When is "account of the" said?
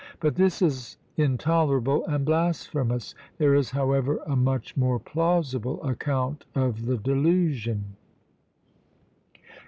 5.83-6.97